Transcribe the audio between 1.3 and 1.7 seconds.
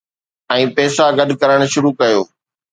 ڪرڻ